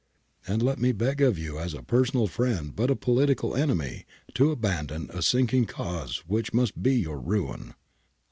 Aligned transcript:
And 0.47 0.63
let 0.63 0.79
me 0.79 0.93
beg 0.93 1.21
of 1.21 1.37
you 1.37 1.59
as 1.59 1.75
a 1.75 1.83
personal 1.83 2.25
friend 2.25 2.75
but 2.75 2.89
a 2.89 2.95
political 2.95 3.55
enemy 3.55 4.07
to 4.33 4.49
abandon 4.49 5.11
a 5.11 5.21
sinking 5.21 5.65
cause 5.67 6.23
which 6.25 6.55
must 6.55 6.81
be 6.81 6.95
your 6.95 7.19
ruin.' 7.19 7.75